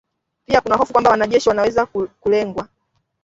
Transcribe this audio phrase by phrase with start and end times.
[0.45, 2.67] Pia kuna hofu kwamba wanajeshi wanaweza kulengwa